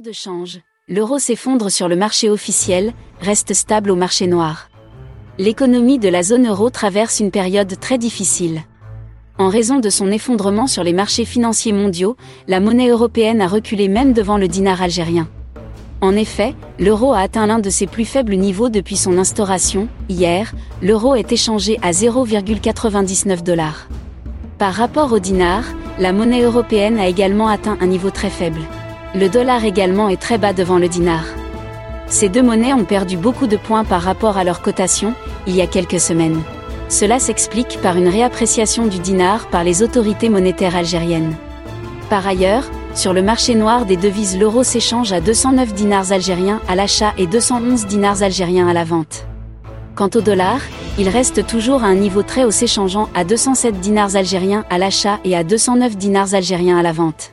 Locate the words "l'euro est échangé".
20.80-21.78